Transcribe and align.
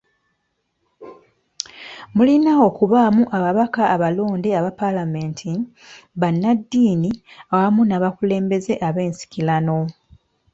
Mulina 2.15 2.51
okubaamu 2.67 3.23
ababaka 3.37 3.81
abalonde 3.95 4.49
aba 4.59 4.71
Palamenti, 4.79 5.51
bannaddiini 6.21 7.11
wamu 7.51 7.81
n'abakulembeze 7.85 8.73
b'ensikirano. 8.95 9.77